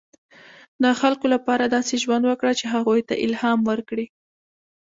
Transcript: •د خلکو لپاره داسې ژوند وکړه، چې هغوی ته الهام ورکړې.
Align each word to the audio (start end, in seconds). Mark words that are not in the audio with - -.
•د 0.83 0.85
خلکو 1.01 1.25
لپاره 1.33 1.63
داسې 1.75 1.95
ژوند 2.03 2.23
وکړه، 2.27 2.51
چې 2.59 2.65
هغوی 2.73 3.01
ته 3.09 3.13
الهام 3.25 3.59
ورکړې. 3.69 4.05